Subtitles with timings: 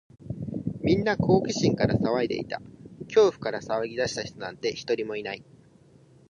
[0.81, 2.59] みんな好奇心から騒いでいた。
[3.03, 5.45] 恐怖から騒ぎ出した人なんて、一人もいない。